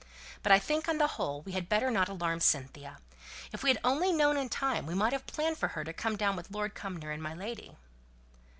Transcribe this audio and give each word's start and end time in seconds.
But 0.41 0.51
I 0.51 0.57
think, 0.57 0.87
on 0.89 0.97
the 0.97 1.05
whole, 1.05 1.43
we 1.43 1.51
had 1.51 1.69
better 1.69 1.91
not 1.91 2.09
alarm 2.09 2.39
Cynthia. 2.39 2.97
If 3.53 3.61
we 3.61 3.69
had 3.69 3.77
only 3.83 4.11
known 4.11 4.35
in 4.35 4.49
time 4.49 4.87
we 4.87 4.95
might 4.95 5.13
have 5.13 5.27
planned 5.27 5.59
for 5.59 5.67
her 5.67 5.83
to 5.83 5.89
have 5.91 5.95
come 5.95 6.15
down 6.17 6.35
with 6.35 6.49
Lord 6.49 6.73
Cumnor 6.73 7.11
and 7.11 7.21
my 7.21 7.35
lady." 7.35 7.75